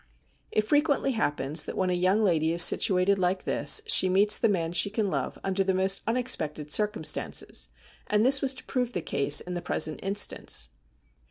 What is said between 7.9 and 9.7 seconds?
and this was to prove the case in the